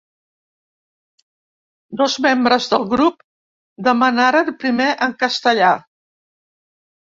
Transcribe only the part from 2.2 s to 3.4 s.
membres del grup